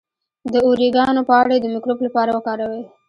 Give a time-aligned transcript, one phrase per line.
[0.51, 2.83] د اوریګانو پاڼې د مکروب لپاره وکاروئ